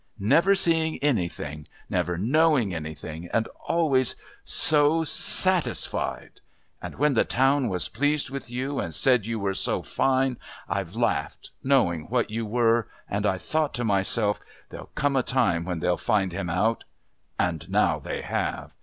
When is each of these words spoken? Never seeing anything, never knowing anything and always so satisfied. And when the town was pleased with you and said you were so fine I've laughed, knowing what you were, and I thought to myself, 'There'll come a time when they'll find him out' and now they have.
Never 0.17 0.55
seeing 0.55 0.97
anything, 1.03 1.67
never 1.87 2.17
knowing 2.17 2.73
anything 2.73 3.29
and 3.31 3.47
always 3.67 4.15
so 4.43 5.03
satisfied. 5.03 6.41
And 6.81 6.95
when 6.95 7.13
the 7.13 7.23
town 7.23 7.69
was 7.69 7.87
pleased 7.87 8.31
with 8.31 8.49
you 8.49 8.79
and 8.79 8.95
said 8.95 9.27
you 9.27 9.37
were 9.39 9.53
so 9.53 9.83
fine 9.83 10.37
I've 10.67 10.95
laughed, 10.95 11.51
knowing 11.63 12.05
what 12.05 12.31
you 12.31 12.47
were, 12.47 12.87
and 13.07 13.27
I 13.27 13.37
thought 13.37 13.75
to 13.75 13.83
myself, 13.83 14.39
'There'll 14.69 14.89
come 14.95 15.15
a 15.15 15.21
time 15.21 15.65
when 15.65 15.81
they'll 15.81 15.97
find 15.97 16.33
him 16.33 16.49
out' 16.49 16.83
and 17.37 17.69
now 17.69 17.99
they 17.99 18.23
have. 18.23 18.73